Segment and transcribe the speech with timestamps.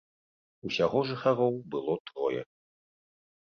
[0.69, 2.41] Усяго жыхароў было трое.